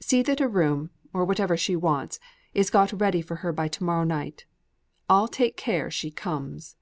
[0.00, 2.18] See that a room, or whatever she wants,
[2.54, 4.46] is got ready for her by to morrow night.
[5.06, 6.76] I'll take care she comes."